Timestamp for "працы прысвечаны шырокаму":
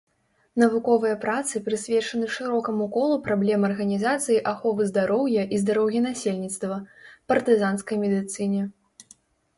1.25-2.87